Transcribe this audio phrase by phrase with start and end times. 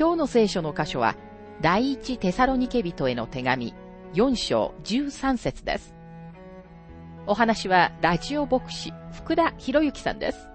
[0.00, 1.14] 今日の聖書の箇所は、
[1.60, 3.74] 第一テサロニケ人への手紙、
[4.14, 5.94] 4章13節です。
[7.26, 10.48] お話は、ラジオ牧師、福田博之さんです。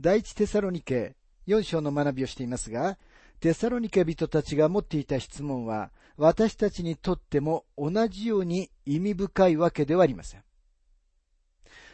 [0.00, 1.14] 第一テサロニケ
[1.46, 2.98] 4章の学びをしていますが、
[3.40, 10.42] テサロニケ人たちが持っていた質問は、私たちにとっても同じように意味深いわけではありません。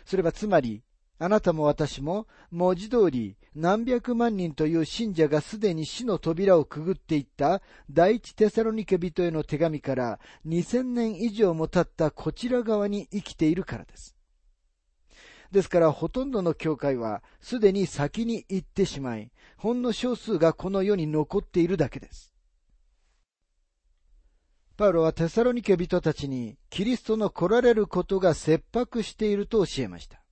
[0.04, 0.82] それはつまり、
[1.18, 14.16] あなたも私も文字通り何百万人という信者がすでに死の扉をくぐっていった第一テサロニケ人への手紙から2000年以上も経ったこちら側に生きているからです。
[15.52, 22.32] ですからほとんどの教会はすでに先に行ってしまい、ほんの少数がこの世に残っているだけです。
[24.78, 30.22] パウロはテサロニケ人たちにキリストの来られることが切迫していると教えました。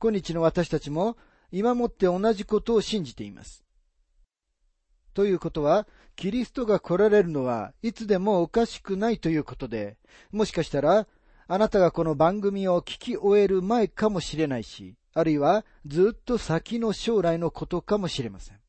[0.00, 1.16] 今日の私たちも
[1.52, 3.64] 今もって同じことを信じています。
[5.14, 9.96] ということは、キリストが来られるのはいつでもおかしくないということで、
[10.32, 11.06] もしかしたら
[11.50, 18.60] あなたがこの番組を聞き終える前かもしれないし、あるいはずっと先の将来のことかもしれません。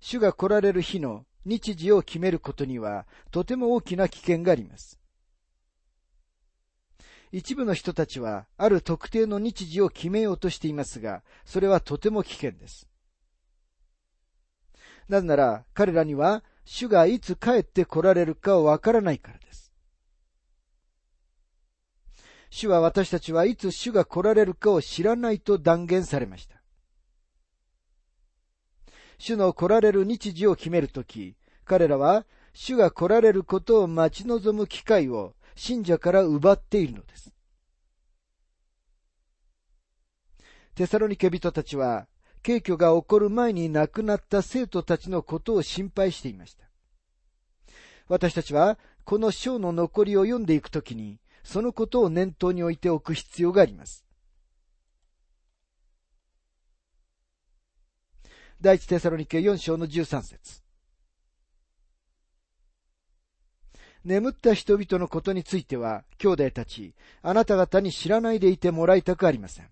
[0.00, 4.98] 主が来られる日の日時を決めることにはとても大きな危険があります。
[7.30, 12.88] 一部の人たちはある特定の日時を決めようとしていますが、それはとても危険です。
[15.08, 16.42] なぜなら彼らには
[16.72, 19.72] 主がいつ帰って来られるかわからないからです。
[22.48, 26.62] 主は私たちはいつ主が来られるかを知らないと断言されました。
[29.18, 37.34] 主の来られる日時を決めるとき、彼らは主が来られることを待ち望む機会を信者から奪っているのです。
[40.76, 42.06] テサロニケ人たちは、
[42.42, 46.64] 景挙が起こる前に亡くなった生徒たちのことを心配していました。
[48.08, 54.04] 私たちは、この章の残りを読んでいくときに、そのことを念頭に置いておく必要があります。
[58.60, 60.62] 第一テサロニケ4章の13節
[64.04, 69.68] 眠った人々のことについては、兄弟たち、あなた方に知らないでいてもらいたくありません。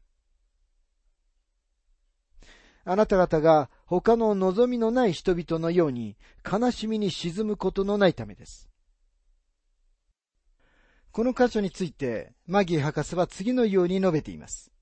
[2.91, 6.16] あなた方が他の望みのない人々のように
[6.50, 8.71] 悲しみに沈むことのないためです。
[11.10, 14.72] この箇所について、マギー博士は次のように述べています。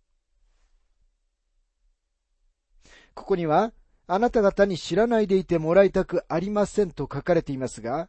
[3.14, 3.72] ここには、
[4.06, 8.08] あなた方に知らないでいてもらいたくありませんと書かれていますが、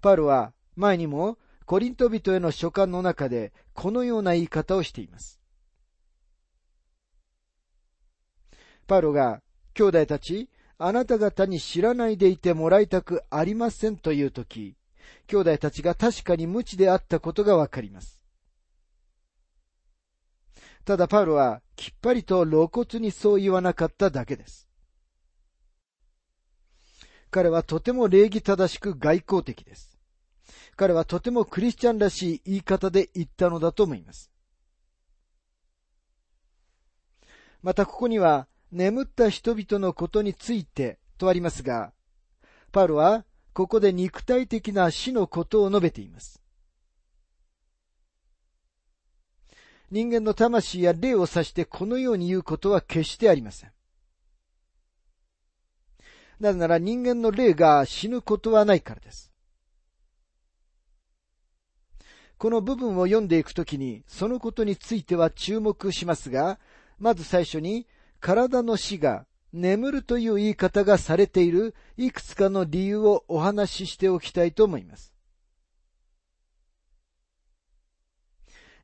[0.00, 5.38] パウロは前にもコリント人への書簡の中でこのような言い方をしています。
[8.88, 9.42] パウロが、
[9.74, 14.76] 兄弟たち、あなた方に知らないでいてもらいたくありませんというとき、
[15.26, 18.22] 兄弟たちが確かに無知であったことがわかります。
[20.84, 24.70] ただパウロはきっぱりと露骨にそう言わなかっただけです。
[27.30, 29.98] 彼はとても礼儀正しく外交的です。
[30.76, 34.30] 彼はとてもクリスチャンらしい言い方で言ったのだと思います。
[37.60, 41.92] またここには眠った人々のことについてとありますが、
[42.70, 46.42] パウロはここで肉体的な死のことを述べています。
[49.90, 53.72] 人間の魂や霊を指してこのように言うことは決してありません。
[56.40, 59.32] なぜなら人間の霊が死ぬことはないからです。
[62.36, 66.60] この部分を読んでいくときに、そのことについては注目しますが、
[67.00, 67.86] まず最初に、
[68.20, 75.12] 体の死が眠るという言い方がされているいくつかの理由をお話ししておきたいと思います。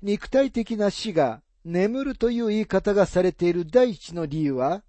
[0.02, 4.82] 肉体的な死が眠るという言い方がされている第一の理由は、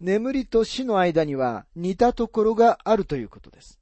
[0.00, 3.78] 眠りと死の間には似たところがあるということです。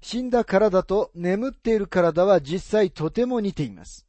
[0.00, 4.06] 死んだ体と眠っている体は実際とても似ています。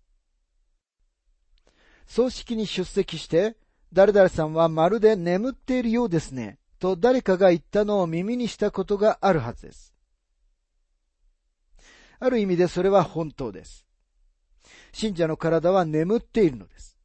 [2.08, 3.56] 葬式に出席して、
[3.94, 9.94] 誰々さんはまるで眠っているようですね、と誰かが言ったのを耳にしたことがあるはずです。
[12.20, 13.86] ある意味でそれは本当です。
[14.92, 16.98] 信者の体は眠っているのです。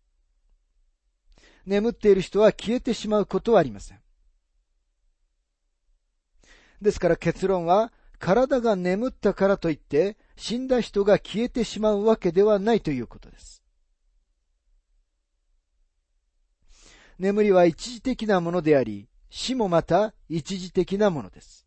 [1.67, 4.01] 眠っている人は消えてしまうことはありません。
[6.81, 13.60] ですから結論は、体が眠ったからといって、死んだ人が消えてしまうわけではないということです。
[17.21, 21.67] 眠りは一時的なものであり、死もまた一時的なものです。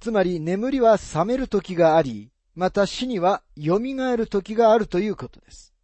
[0.00, 5.74] つまり眠りは覚める時があり、また死には蘇る時があるということです。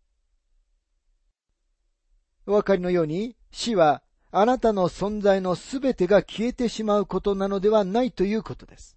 [2.46, 8.96] お分かりのように死はあなたの存在のすべてが消えてしまうことなのではないということです。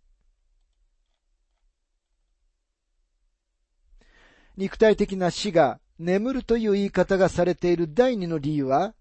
[4.56, 8.96] 肉体的な死が眠るという言い方がされている第二の理由は、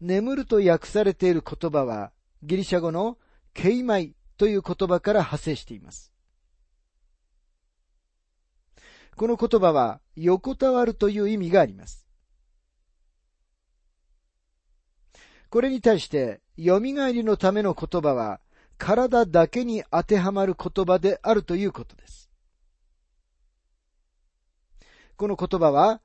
[0.00, 2.12] 眠ると訳されている言葉は、
[2.42, 3.18] ギリシャ語の
[3.52, 6.12] ケイマイという言葉から派生しています。
[9.16, 12.06] この言葉は横たわるという意味があります。
[15.50, 18.40] これに対して、蘇りのための言葉は、
[18.78, 22.23] 体だけに当てはまる言葉であるということです。
[25.16, 26.00] この言葉は、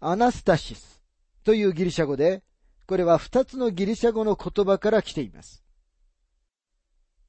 [0.00, 1.02] アナスタシス
[1.44, 2.42] というギリシャ語で、
[2.86, 5.64] これは二つのギリシャ語の言葉から来ています。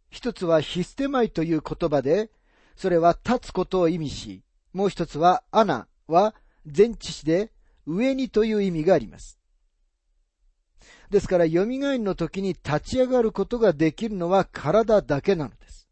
[0.09, 2.29] 一つはヒステマイという言葉で、
[2.75, 4.43] それは立つことを意味し、
[4.73, 6.35] もう一つはアナは
[6.65, 7.51] 前置詞で
[7.85, 9.39] 上にという意味があります。
[11.09, 15.84] ですから、蘇りの時に立ち上がることができるのは体だけなのです。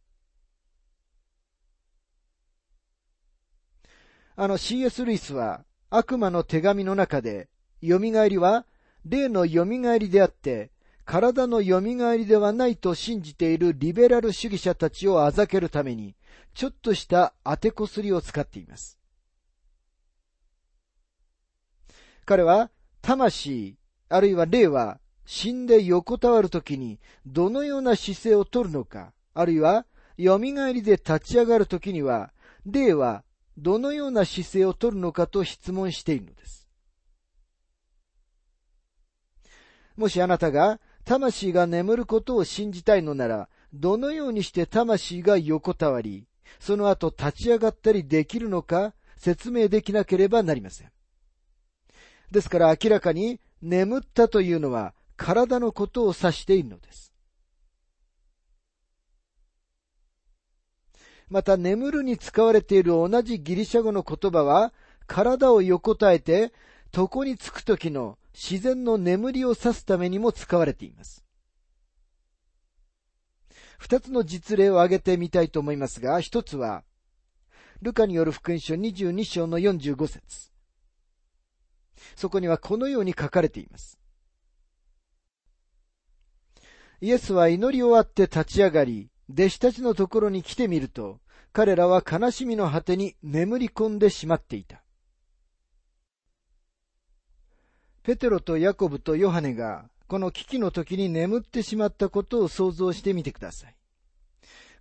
[4.36, 5.06] あの C.S.
[5.06, 7.50] ルイスは悪魔の手紙の中で、
[7.82, 8.66] 蘇りは
[9.06, 10.72] 霊の蘇りであって、
[11.06, 11.82] 体の蘇
[12.16, 16.16] りではないと信じているリベラル主義者たちをあざけるために、
[16.54, 18.98] ちょっとした当てこすりを使っています。
[22.26, 22.72] 彼は、
[23.02, 23.76] 魂、
[24.08, 29.86] あるいは霊は、死んで横たわるときに、どのような姿勢をとるのか、あるいは、
[30.18, 32.32] 蘇りで立ち上がるときには、
[32.66, 33.24] 霊は、
[33.58, 36.68] どのような姿勢をとるのかと質問しているのです。
[39.96, 46.26] もしあなたが魂が眠ることを信じたいのなら、どのようにして魂が横たわり、
[46.60, 50.92] その後立ち上がったりできるのか説明できなければなりません。
[52.32, 57.13] ですから明らかに眠ったというのは体のことを指しているのです。
[61.34, 64.72] また眠るに使われている同じギリシャ語の言葉は
[65.08, 66.54] 体を横たえて
[66.96, 71.26] 床につく時の自然の眠りを指すためにも使われています。
[73.80, 76.84] 二つの実例を挙げてみたいと思いますが、一つは、
[77.82, 80.52] ルカによる福音書22章の45節
[82.16, 83.98] そこにはこのように書かれています。
[87.02, 91.23] イエスは祈り終わって立ち上がり、弟子たちのところに来てみると、
[91.54, 94.82] 彼らは悲しみの果てに眠り込んでしまっていた。
[98.02, 103.76] ペテロとヤコブとヨハネがこの危機の時に眠ってしまったことを想像してみてください。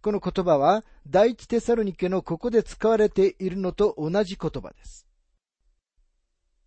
[0.01, 5.07] この言葉は第一テサロニケのここで使われているのと同じ言葉です。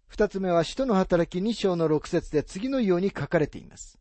[0.08, 3.98] 二つ目は使徒の働き二章の六節で次のように書かれています。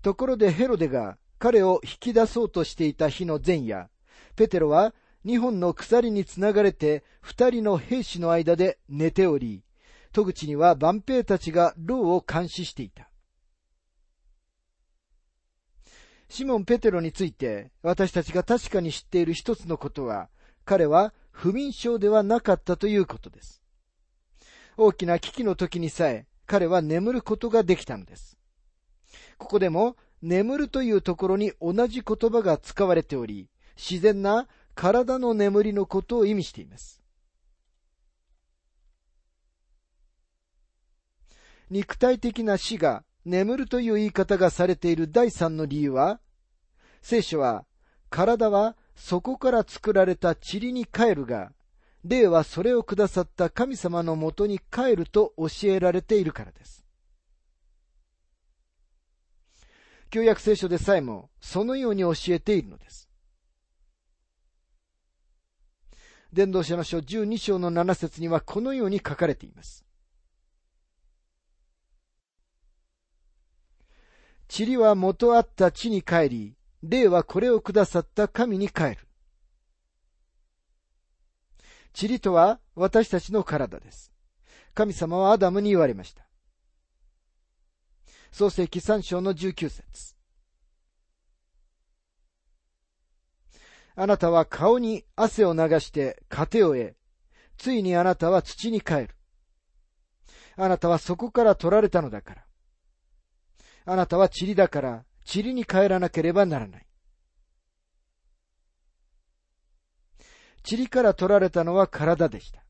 [0.00, 3.88] ところでヘロデが彼を引き出そうとしていた日の前夜、
[4.36, 4.94] ペテロは
[5.24, 9.64] 二本の鎖につながれて二人の兵士の間で寝ており、
[10.12, 13.10] 戸口には万兵たちが牢を監視していた。
[16.28, 20.28] シモン・ペテロについて私たちが確かに知っている一つのことは、
[20.66, 23.62] 彼は不眠症ではなかったということです。
[24.76, 28.36] 大きな危機の時にさえ彼は眠ることができたのです。
[29.38, 37.02] ここでも眠るというところに同じ言葉が使われており、自然な体の眠りのことを意味しています。
[41.70, 46.20] 肉体的な死が眠るという言い方がされている第三の理由は、
[47.00, 47.64] 聖書は
[48.10, 51.52] 体はそこから作られた塵に帰るが、
[52.04, 56.84] 霊はそれをくださった神様のもとに帰ると教えられているからです。
[60.10, 63.08] 旧約聖書でさえもそのように教えているのです。
[66.32, 69.84] 伝道者の書12章の7節にはこのように書かれています。
[74.56, 78.98] 塵は元あった地に帰り、霊はこれをくださった神に帰る。
[82.00, 84.12] 塵とは私たちの体です。
[84.74, 86.29] 神様はアダムに言われました。
[88.30, 90.14] 創世記三章の19節
[93.96, 96.96] あなたは顔に汗を流して糧を得、
[97.58, 99.10] ついにあなたは土に帰る。
[100.56, 102.44] あなたはそこから取られたのだから。
[103.84, 106.86] あなたは塵だから、塵に帰らなければならない。
[110.70, 112.62] 塵から取られたのは体でした。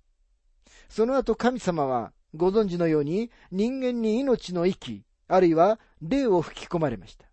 [0.88, 7.26] その後神様はご存知のように人間に命の息、あるいは霊を吹き込まれました。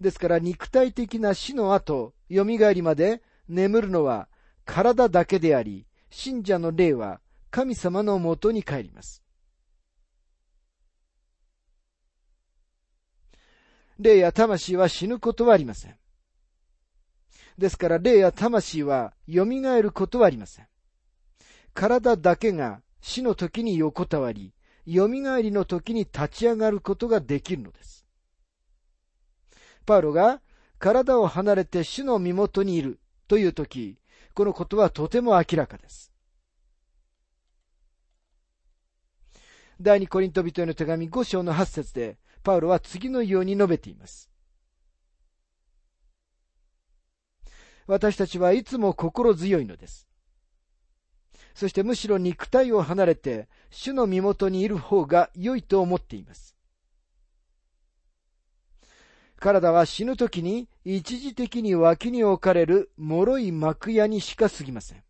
[0.00, 4.28] ですから肉体的な死の後、蘇りまで眠るのは
[4.64, 7.20] 体だけであり、信者の霊は
[7.50, 9.22] 神様のもとに帰ります。
[13.98, 15.96] 霊や魂は死ぬことはありません。
[17.58, 20.66] ですから霊や魂は蘇ることはありません。
[21.72, 24.52] 体だけが死の時に横たわり、
[24.86, 28.06] 蘇りの時に立ち上がることができるのです。
[29.84, 30.40] パウロが
[30.78, 33.98] 体を離れて主の身元にいるという時、
[34.34, 36.12] このことはとても明らかです。
[39.80, 44.30] 第二コリント人への手紙5章の8節で、パウロは次のように述べています。
[47.86, 50.05] 私たちはいつも心強いのです。
[51.56, 56.54] そしてむしろ肉体を離れて、主の身元にいる方が良いと思っています。
[59.40, 65.02] 体は死ぬ時に一時的に脇に置かれる脆い幕屋にしか過ぎません。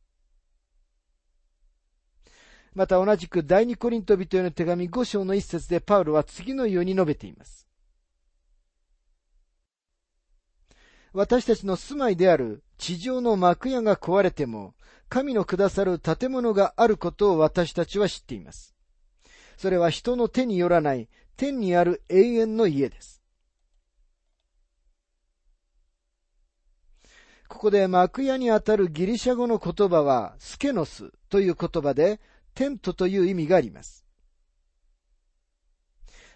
[2.75, 7.65] また同じく第二コリント人への手紙5章の一節でパウロは次のように述べています。
[11.16, 14.75] 私たちの住まいである地上の幕屋が壊れても、
[15.08, 18.75] 神のくださる建物があることを私たちは知っています。
[19.56, 21.08] それは人の手によらない
[21.38, 23.23] 天にある永遠の家です。
[27.49, 32.20] ここで幕屋にあたるギリシャ語の言葉はスケノスという言葉で
[32.54, 34.04] テントという意味があります。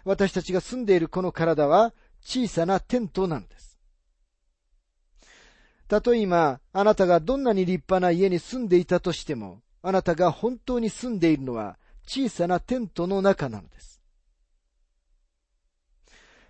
[0.05, 3.60] 私たちが住んでいるこの体は小さなテントなのです。
[5.91, 14.01] たとえ今、あなたがどんなに立派な家に住んでいたとしても、あなたが本当に住んでいるのは小さなテントの中なのです。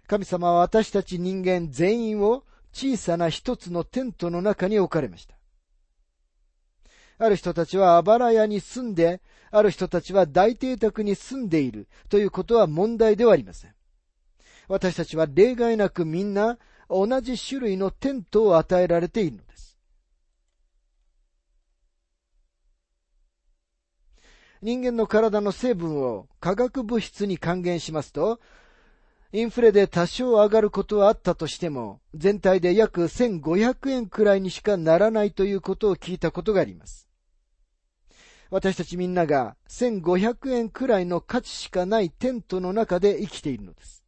[0.05, 5.33] 神様は私たち人間全員を小さな一つのテントの中に置かれました。
[7.17, 13.73] ある人たちはあばら屋に住んで、ある人たちは大邸宅に住んでいるということは問題ではありません。
[14.67, 16.59] 私たちは例外なくみんな
[16.91, 19.77] 同じ種類のテントを与えられているのです。
[24.61, 28.41] 人間の体の成分を化学物質に還元しますと、
[29.31, 37.07] インフレで多少上がることはあったとしても、全体で約1500円くらいにしかならないということを聞いたことがあります。
[38.49, 44.00] 私たちみんなが1500円くらいの価値しかないテントの中で生きているのです。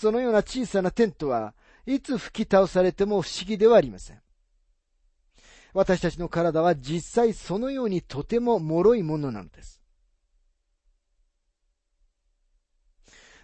[0.00, 1.52] そのような小さなテントは
[1.84, 4.22] いつ吹き倒されても不思議ではありません。
[5.74, 9.82] 私たちの体は実際そのようにとても脆いものなのです。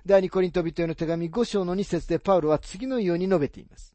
[0.06, 3.94] 第二コリント人への手紙5章の2節でパウロは次のように述べています。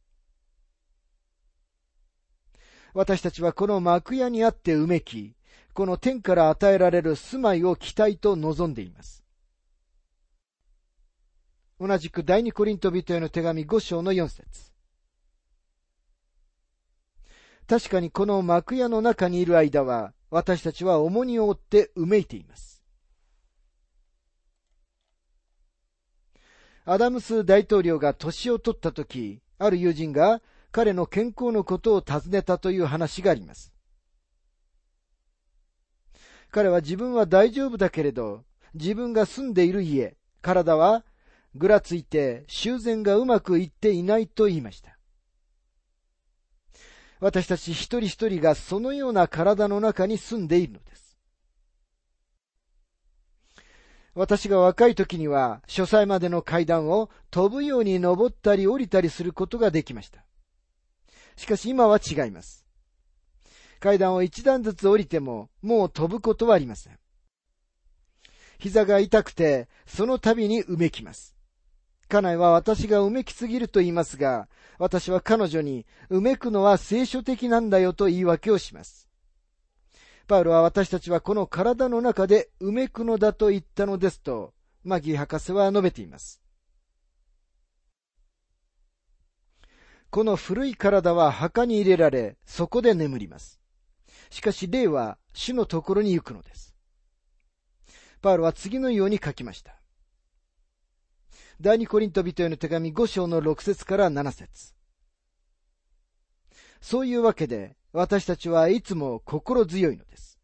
[2.93, 5.33] 私たちはこの幕屋にあってうめき、
[5.73, 9.20] この天から与えられる住まいを期待と望んでいます。
[11.81, 14.71] 同じく第二コリント人への手紙5章の4節
[17.67, 22.83] 確かにこの幕屋の中にいる間は、私たちは重荷を負ってうめいています。
[26.85, 33.73] アダムス大統領が年を取った時、ある友人が彼の健康のことを尋ねたという話があります。
[36.51, 38.43] 彼は自分は大丈夫だけれど、
[38.75, 41.03] 自分が住んでいる家、体は
[41.55, 44.97] ぐらついて修繕がうまくいっていないと言いました。
[47.19, 51.17] 私たち一人一人がそのような体の中に住んでいるのです。
[54.13, 60.25] 私が若い時には、書斎までの階段を飛ぶように登ったり降りたりすることができました。
[61.37, 62.65] しかし今は違います。
[63.79, 66.99] 階段を一段ずつ降りても、もう飛ぶことはありません。
[68.59, 71.35] 膝が痛くて、その度にうめきます。
[72.11, 79.07] 家内は私がうめきすぎると言いますが、私は彼女に、うめくのは聖書的なんだよと言い訳をします。
[80.27, 84.53] パウロは私たちはこの体の中でうめくのだと言ったのですと、
[84.83, 86.41] マギー博士は述べています。
[90.09, 93.61] この古い体は墓に入れられ、そこで眠ります。
[94.29, 96.75] しかし霊は主のところに行くのです。
[98.21, 99.80] パウロは次のように書きました。
[101.61, 104.73] 第二コリント人への手紙5章の6節から7節
[106.81, 110.39] そういうわけで、私たちはいつも心強いのです。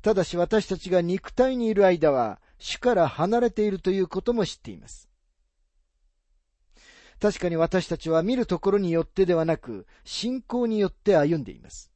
[0.00, 5.10] ただし私たちが肉体にいる間は、主から離れているということも知っています。
[7.20, 11.92] 確かに私たちは見るところによってではなく、信仰によって歩んでいます。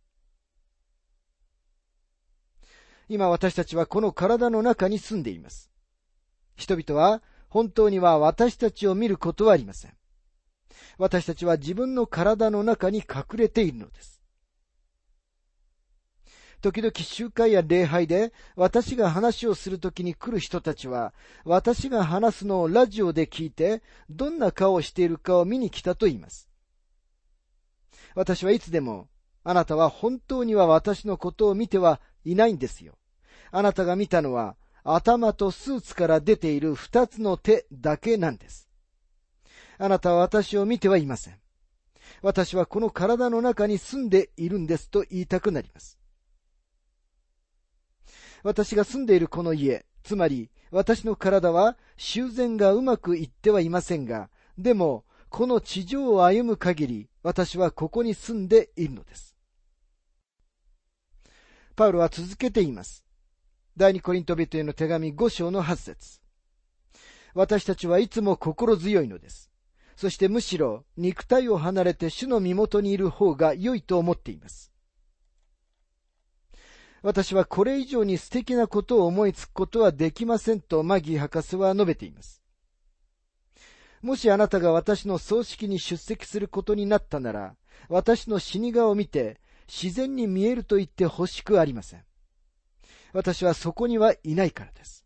[3.08, 5.70] 今私たちはこの体の中に住んでいます。
[6.60, 9.92] 人々は本当には私たちを見ることはありません。
[10.96, 14.22] 私たちは自分の体の中に隠れているのです。
[16.60, 21.14] 時々集会や礼拝で私が話をするときに来る人たちは
[21.44, 26.48] 私が話すのをラジオで聞いてどんな顔をしているかを見に来たと言います。
[28.14, 29.08] 私はいつでも
[29.42, 32.98] あなたは本当には私のことを見てはいないんですよ。
[33.50, 38.68] あなたが見たのは頭とスーツから出ている二つの手だけなんです。
[39.78, 41.38] あなたは私を見てはいません。
[42.22, 45.98] 私はこの体の中に住んでいるんですと言いたくなります。
[48.42, 59.36] 私が住んでいるこの家、つまり私の体は修繕がうまくいってはいませんが、でもこの地上を歩む限り私はここに住んでいるのです。
[61.76, 63.04] パウロは続けています。
[63.80, 66.20] 第二コリント人への手紙5章の8節
[67.32, 69.50] 私たちはいつも心強いのです。
[69.96, 74.70] そしてむしろ肉体を離れて主の身元にいる方が良いと思っています。
[77.00, 82.42] 私はこれ以上に素敵なことを思いつくことはできませんとマギー博士は述べています。
[84.02, 87.56] もしあなたが私の葬式に出席することになったなら、
[87.88, 92.04] 私の死に顔を見て自然に見えると言って欲しくありません。
[93.12, 95.04] 私はそこにはいないからです。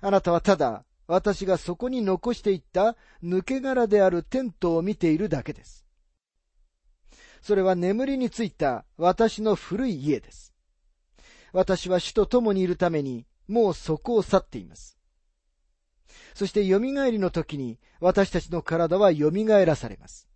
[0.00, 5.86] あなたはただ、私がそこに残していった抜け殻であるテントを見ているだけです。
[7.40, 10.52] それは眠りについた私の古い家です。
[11.52, 14.98] 私は主と共にいるために、もうそこを去っています。
[16.34, 19.30] そして蘇りの時に私たちの体は蘇
[19.64, 20.28] らされます。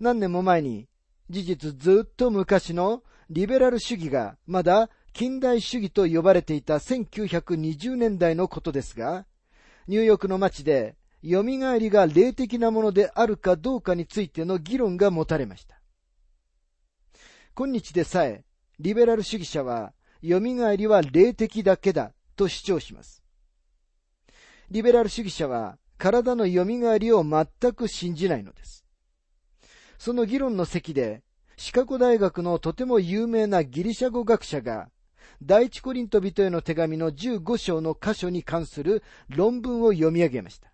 [0.00, 0.88] 何年も前に、
[1.28, 9.26] 事実ずっと昔のリベラル主義がまだ近代主義と呼ばれていた1920年代のことですが、
[9.86, 15.80] ニューヨークの街で、蘇りが霊的なものであるかどうかについての議論が持たれました。
[17.54, 18.44] 今日でさえ、
[18.78, 20.38] リベラル主義者は、蘇
[20.76, 23.24] りは霊的だけだと主張します。
[24.70, 26.64] リベラル主義者は、体の蘇
[26.98, 28.84] りを全く信じないのです。
[29.98, 31.22] その議論の席で、
[31.58, 34.90] シカゴ大学のとても有名なギリシャ語学者が、
[35.42, 40.72] 第一コリント人への手紙の15章の箇所に関する論文を読み上げました。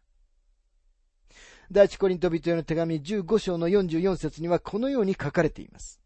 [1.70, 6.02] 第一コリント人への手紙15章の44節にはこのように書かれています。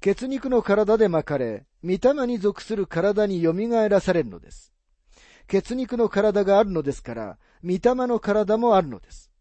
[0.00, 3.52] 血肉の体で巻かれ、御霊に属する体に蘇
[3.88, 4.72] らされるのです。
[5.48, 9.31] 血肉の体があるのですから、御霊の体もあるのです。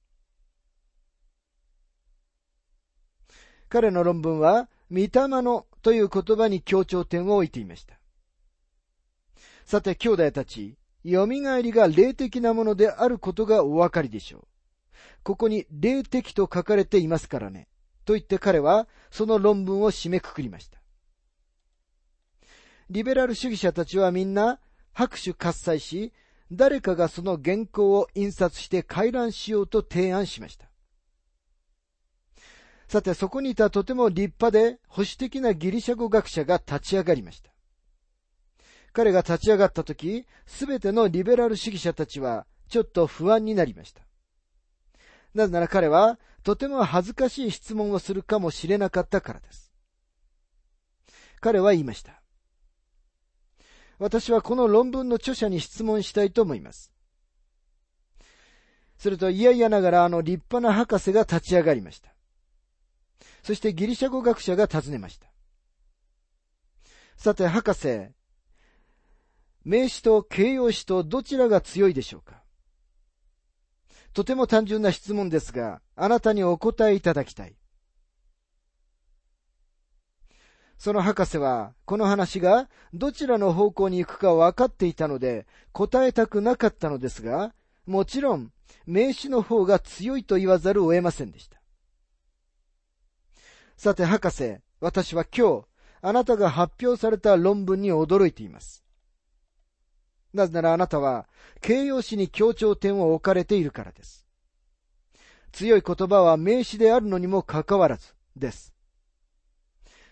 [3.71, 5.09] 彼の論文は、御霊
[5.41, 7.97] のという言葉に強調点を置いていました。
[9.63, 14.47] さて、兄弟たち、蘇りが霊的なものであることがお分かりでしょう。
[15.23, 17.69] ここに霊的と書かれていますからね。
[18.03, 20.81] と言って彼はその論文を締めくくりました。
[22.89, 24.59] リベラル主義者たちはみんな
[24.91, 26.11] 拍手喝采し、
[26.51, 30.70] 誰かがその原稿を印刷して回覧しようと提案しました。
[32.91, 37.49] さて、そこにいたとても立派で保守的なギリシャ語学者が立ち上がりました。
[38.91, 44.01] 彼が立ち上がったとき、すべてのリベラル主義者たちはちょっと不安になりました。
[45.33, 49.71] なぜなら彼はとても恥ずかしい質問をするかもしれなかったからです。
[51.39, 52.21] 彼は言いました。
[53.99, 56.91] 私はこの論文の著者に質問したいと思います。
[58.97, 62.11] すると嫌々ながらあの立派な博士が立ち上がりました。
[63.43, 65.27] そしてギリシャ語学者が尋ねました。
[67.17, 68.09] さて、博士、
[69.63, 72.41] 名詞と形容詞とどちらが強いでしょうか？
[74.13, 77.55] とても単純な質問ですが、あなたにお答えいただきたい。
[80.77, 87.53] その博士は、この話がどちらの方向に行くか分かっていたので、答えたくなかったのですが、
[87.85, 88.51] もちろん、
[88.87, 91.60] 名詞の方が強いと言わざるを得ませんでした。
[93.81, 95.65] さて、博士、私は今日、
[96.03, 98.85] あなたが発表された論文に驚いています。
[100.35, 101.27] なぜならあなたは
[101.61, 104.27] 形容詞に強調点を置かれているからです。
[105.51, 108.71] 強い言葉は名詞であるのにもかかわらずです。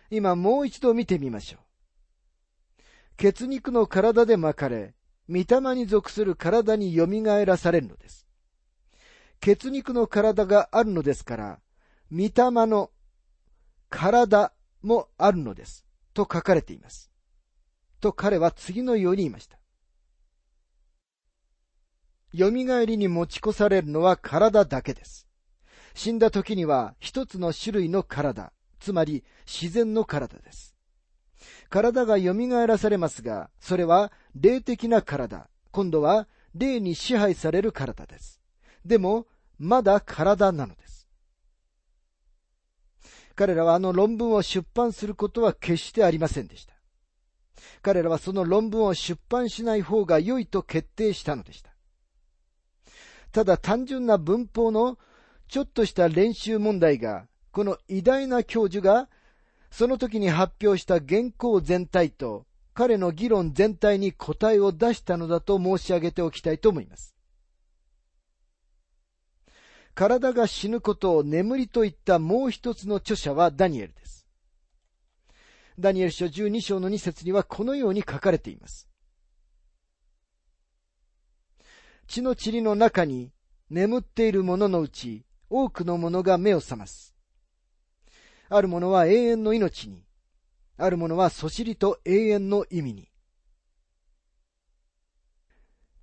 [0.10, 2.82] 今もう一度見てみましょう。
[3.18, 4.96] 血肉の体で巻かれ、
[5.30, 8.26] 御霊に属する体によみがえらされるのです。
[9.40, 11.60] 血肉の体があるのですから、
[12.12, 12.32] 御霊
[12.66, 12.90] の
[13.90, 15.86] 体もあるのです。
[16.14, 17.12] と書かれています。
[18.00, 19.60] と彼は次のように言いました。
[22.38, 22.50] 蘇
[22.86, 25.28] りに持ち越されるのは体だけです。
[25.96, 30.76] 死んだ時には一つの種類の体、つまり自然の体です。
[31.70, 32.34] 体が蘇
[32.68, 38.42] らされますが、それは霊的な体、今度は霊に支配される体です。
[38.86, 40.89] でも、まだ体なのです。
[43.40, 46.74] 彼らはあの論文を出版することは決してありませんでした。
[47.82, 51.74] 彼らはその論文を出版しない方が良いと決定したのでした。
[53.32, 54.98] ただ単純な文法の
[55.48, 59.08] ちょっとした練習問題が、この偉大な教授が、
[59.72, 67.16] その時に発表した原稿全体と、彼の議論全体に答えを出したのだと申し上げておきたいと思います。
[69.96, 74.28] 体が死ぬことを眠りといったもう一つの著者はダニエルです。
[75.80, 78.90] ダニエル書12章の2節にはこのように書かれています。
[82.08, 83.32] 血の塵の中に
[83.70, 87.16] 眠っている者ののうち、多くの者が目を覚ます。
[88.50, 90.06] ある者は永遠の命に、
[90.78, 93.10] ある者はそしりと永遠の意味に。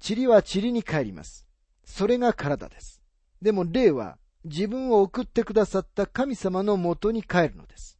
[0.06, 1.46] 塵は塵に帰ります。
[1.84, 3.02] それが体です。
[3.42, 7.98] でも霊は自分を送ってくださった神様のもとに帰るのです。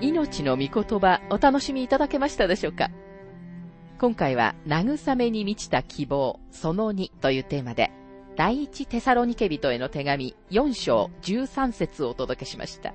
[0.00, 2.90] 命の御言葉お楽しみいただけましたでしょうか？
[3.98, 7.90] 今回は慰めに満ちた希望その2というテーマで
[8.36, 12.94] 第一テサロニケ人への手紙4章13節をお届けしました。